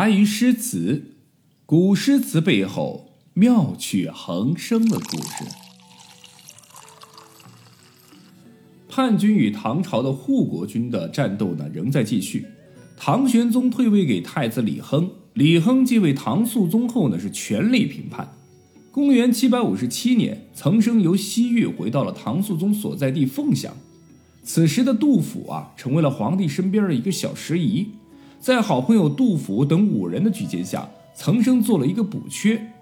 [0.00, 1.16] 关于诗词，
[1.66, 5.44] 古诗词背后妙趣横生的故事。
[8.88, 12.46] 叛军与唐朝的护国军的战斗呢，仍在继续。
[12.96, 18.32] 唐玄宗退位给太子李亨，李亨继位唐肃宗后呢，是全力平叛。
[18.90, 23.76] 公元七百五十七年，岑参由西域回到了唐肃宗所在地凤翔。
[24.42, 27.88] 此时的杜甫啊，成为了皇帝身边的一个小时仪。
[28.40, 32.72] 在好朋友杜甫等五人的举荐下，岑参做了一个补缺，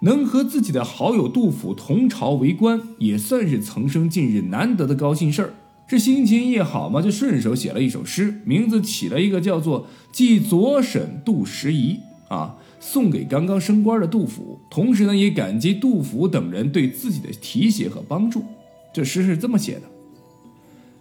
[0.00, 5.54] 能和自己的好友杜甫同朝为官，也算是岑参近日难得的高兴事儿。
[5.88, 11.96] 这心情一好嘛，就顺手写了一首诗，名字起了一个叫做《寄左审杜时仪》
[12.34, 18.44] 啊，送给刚刚升官的杜甫，同时呢，也感激杜甫等人对自己的提携和帮助。
[18.92, 19.82] 这诗是这么写的：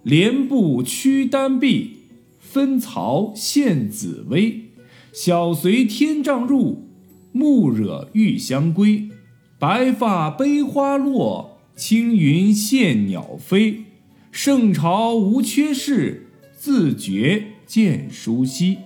[0.03, 1.96] 连步驱丹壁。
[2.49, 4.69] 分曹献紫薇，
[5.11, 6.87] 小随天帐入，
[7.33, 9.09] 暮惹玉香归。
[9.59, 13.83] 白发悲花落，青云羡鸟飞。
[14.31, 18.77] 圣朝无缺事，自觉见书稀。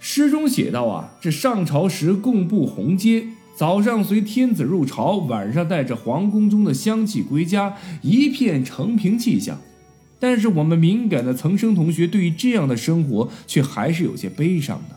[0.00, 9.60] 诗中写道啊，这上朝时共布红阶，早上随天子入朝，晚上带着皇宫中的香气归家，一片承平气象。
[10.18, 14.96] 但是我们敏感的岑参同学对于这样的生活却还是有些悲伤的。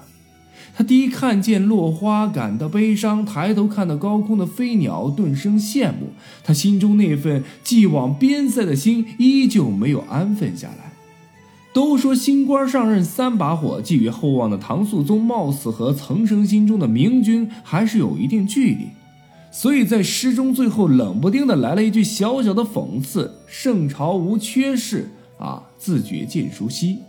[0.75, 6.09] 他第一看见落花感到悲伤，抬头看到高空的飞鸟顿生羡慕。
[6.43, 10.93] 他心中那份寄往边塞的心依旧没有安分下来。
[11.73, 18.87] 都说新官上任三把火，寄予厚望的唐肃宗貌似和岑参心中的明君还是有一定距离。
[19.57, 26.99] 所以在诗中最后冷不丁的来了一句小小的讽刺：“圣朝无缺事。”啊，自觉见书稀，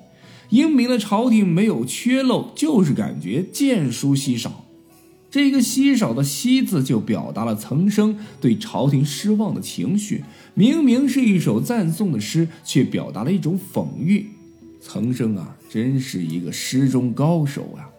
[0.48, 4.64] 英明的朝廷没有缺漏，就是感觉见书稀少。
[5.30, 10.24] 这个稀少的“稀”字，就表达了岑参对朝廷失望的情绪。
[10.54, 14.30] 明明是一首赞颂的诗，却表达了一种讽喻。
[14.80, 17.92] 岑参啊，真是一个诗中高手啊！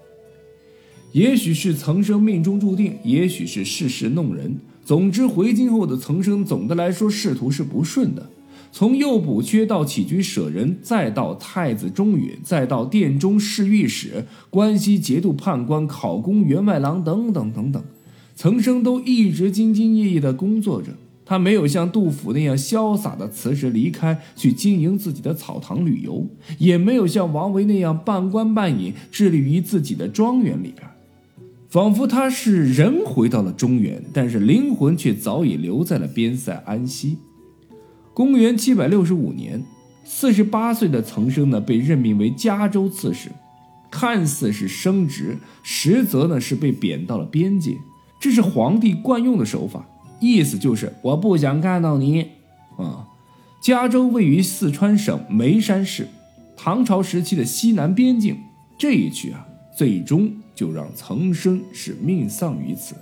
[1.11, 4.57] 也许是岑生命中注定，也许是世事弄人。
[4.85, 8.29] 总之，回京后的岑生，总的来说仕途是不顺的。
[8.71, 17.83] 从右补缺到起居舍人，再到太子中允，再到殿中侍御史、关西节度判官、考功员外郎等等等等，
[18.35, 20.89] 岑生都一直兢兢业业地工作着。
[21.25, 26.27] 他没有像杜甫那样潇洒地辞职离开，去经营自己的草堂旅游，
[26.57, 30.87] 也没有像王维那样半官半隐，致力于自己的庄园里边。
[31.69, 37.19] 仿佛他是人回到了中原，但是灵魂却早已留在了边塞安西。
[38.11, 39.63] 公元七百六十五年，
[40.03, 43.29] 四十八岁的岑参呢被任命为嘉州刺史，
[43.91, 47.77] 看似是升职，实则呢是被贬到了边界。
[48.19, 49.87] 这是皇帝惯用的手法，
[50.19, 52.21] 意思就是我不想看到你。
[52.79, 53.05] 啊，
[53.61, 56.07] 嘉州位于四川省眉山市，
[56.57, 58.35] 唐朝时期的西南边境。
[58.79, 59.45] 这一去啊，
[59.77, 62.93] 最终就让岑参是命丧于此。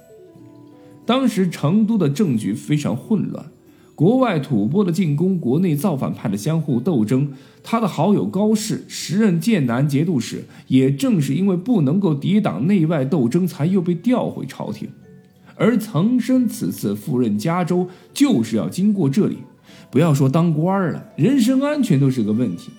[1.08, 3.44] 当时成都的政局非常混乱。
[3.96, 7.34] 国外吐蕃的进攻，国内造反派的相互斗争。
[7.64, 14.88] 他的好友高适，时任剑南节度使，也正是因为不能够抵挡内外斗争，才又被调回朝廷。
[15.56, 19.38] 而岑参此次赴任嘉州，就是要经过这里。
[19.90, 22.70] 不要说当官了，人身安全都是个问题。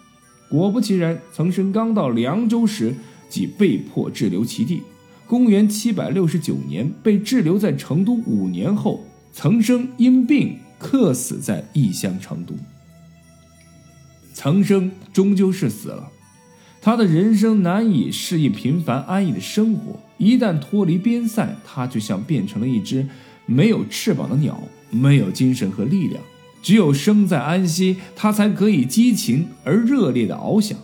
[0.49, 2.95] 果不其然，岑参刚到凉州时，
[3.29, 4.83] 即被迫滞留其地。
[5.27, 10.59] 公元七百六十九年，被滞留在成都五年后，岑参因病。
[10.81, 12.55] 客死在异乡成都，
[14.33, 16.09] 岑参终究是死了。
[16.81, 23.05] 他的人生难以适应平凡安逸的生活，一旦脱离边塞，他就像变成了一只
[23.45, 24.63] 没有翅膀的鸟，
[24.93, 26.23] 没有精神和力量。
[26.63, 30.79] 只有生在安息，他才可以激情而热烈的翱翔。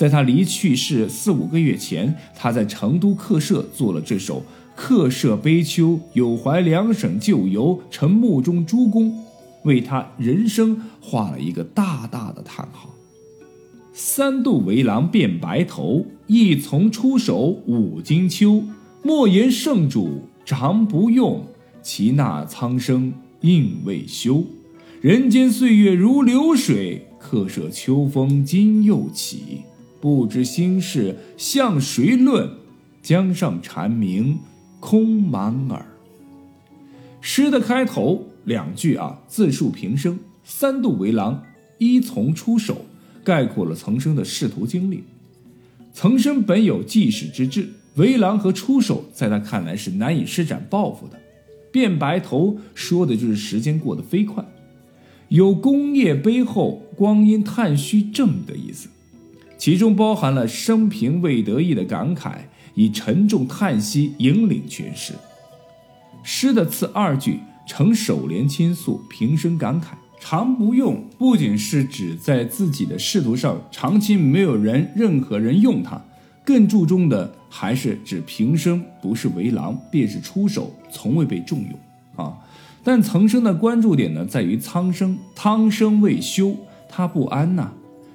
[0.00, 4.42] 在他离去世四五个月前，他在成都客舍做了这首。
[4.74, 9.12] 客舍悲秋，有怀两省旧游，沉目中诸公，
[9.64, 12.94] 为他人生画了一个大大的叹号。
[13.92, 18.64] 三度为郎变白头，一从出手五金秋。
[19.02, 21.44] 莫言圣主常不用，
[21.82, 23.12] 其那苍生
[23.42, 24.42] 应未休。
[25.02, 29.60] 人间岁月如流水，客舍秋风今又起。
[30.00, 32.50] 不知心事向谁论？
[33.02, 34.38] 江上蝉鸣。
[34.80, 35.84] 空满耳。
[37.20, 41.42] 诗的开头两句啊，自述平生，三度为郎，
[41.76, 42.86] 一从出手，
[43.22, 45.04] 概括了岑参的仕途经历。
[45.92, 51.20] 岑参本有济世之志，为郎和出手在他看来是难以施展抱负的。
[51.70, 54.42] 变白头说的就是时间过得飞快，
[55.28, 58.88] 有功业碑后光阴叹虚正的意思，
[59.60, 62.32] 其中包含了生平未得意的感慨，
[62.74, 65.12] 以沉重叹息引领全诗。
[66.22, 69.88] 诗的次二句呈首联倾诉，平生感慨。
[70.18, 76.02] 常不用不仅是指在自己的仕途上长期没有人任何人用它，
[76.42, 82.32] 更注重的还是指平生不是为郎便是出手，从未被重用啊。
[82.82, 86.56] 但岑参的关注点呢，在于苍生，苍生未休，
[86.88, 87.70] 他不安呐。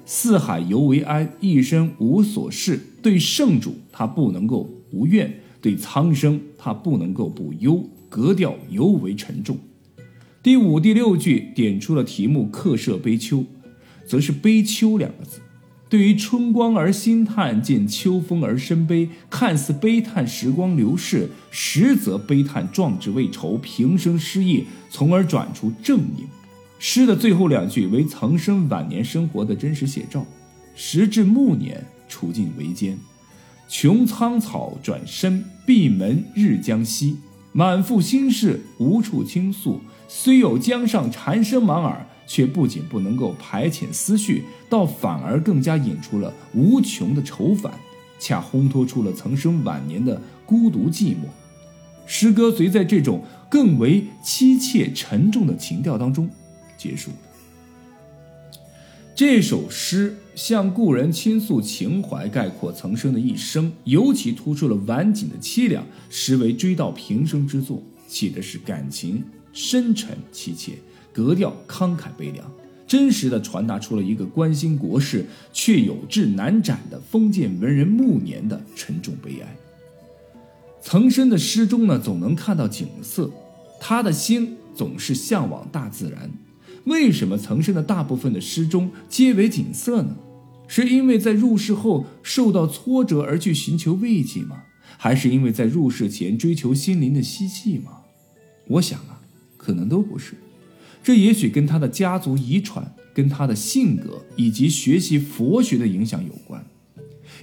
[0.05, 2.79] 四海犹为安，一生无所事。
[3.01, 5.27] 对圣主，他不能够无怨；
[5.59, 7.83] 对苍生，他不能够不忧。
[8.07, 9.57] 格调尤为沉重。
[10.41, 13.43] 第五、第六句点出了题目“客舍悲秋”，
[14.05, 15.39] 则是“悲秋”两个字。
[15.89, 26.25] 对于春光而心叹，见秋风而生悲，看似悲叹时光流逝，实则悲叹壮志未酬，平生失意，从而转出正应。
[26.87, 30.23] 诗的最后两句为岑参晚年生活的真实写照。
[30.75, 32.95] 时至暮年，处境维艰，
[33.67, 37.17] 穷苍草转身，闭门日将息，
[37.53, 39.81] 满腹心事无处倾诉。
[40.07, 47.73] 虽有江上蝉声满耳，却不仅不能够排遣思绪，倒反而更加引出了无穷的愁烦，
[48.19, 51.25] 恰烘托出了岑参晚年的孤独寂寞。
[52.05, 56.29] 诗歌随在这种更为凄切沉重的情调当中
[56.77, 57.17] 结束了。
[59.15, 69.23] 这首诗向故人倾诉情怀，概括岑参的一生，尤其突出了晚景的凄凉，实为追悼平生之作，写的是感情。
[69.53, 70.73] 深沉凄切，
[71.13, 72.45] 格调慷慨悲凉，
[72.85, 79.55] 真实的传达出了一个关心国事却有志难展的封建文人暮年的沉重悲哀。
[80.81, 83.31] 岑参的诗中呢，总能看到景色，
[83.79, 86.29] 他的心总是向往大自然。
[86.85, 90.15] 为什么岑参的大部分的诗中皆为景色呢？
[90.67, 94.63] 是因为在入世后受到挫折而去寻求慰藉吗？
[94.97, 98.01] 还是因为在入世前追求心灵的希冀吗？
[98.67, 99.21] 我想啊。
[99.57, 100.35] 可能都不是，
[101.01, 106.63] 这也许跟他的家族遗传、跟他的性格以及学习佛学的影响有关。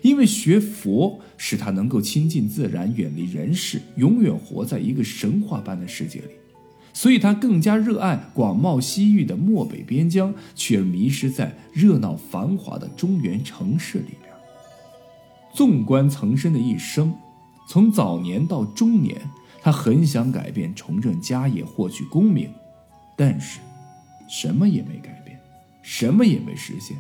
[0.02, 6.28] 因为学佛使他能够亲近自然、远离人世，永远活在一个神话般的世界里，
[6.92, 14.32] 所以他更加热爱广袤西域的漠北边疆，却迷失在热闹繁华的中原城市里边。
[15.54, 17.14] 纵观岑参的一生，
[17.68, 19.20] 从早年到中年。
[19.64, 22.50] 他很想改变，重振家业，获取功名，
[23.14, 23.60] 但是，
[24.28, 25.38] 什么也没改变，
[25.82, 26.96] 什么也没实现。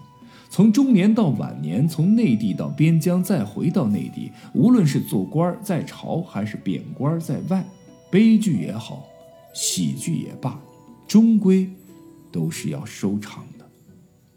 [0.48, 7.64] 从中年到晚年，从内地到边疆，再回到内地，无论是做官在朝，还是贬官在外，
[8.12, 9.08] 悲剧也好，
[9.54, 10.60] 喜剧也罢，
[11.06, 11.70] 终归
[12.30, 13.70] 都是要收场的。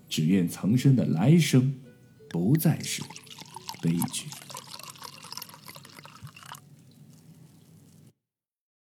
[0.08, 1.74] 只愿曾生的来生
[2.30, 3.02] 不再是
[3.82, 4.28] 悲剧。